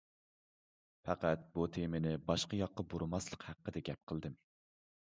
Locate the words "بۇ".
1.59-1.69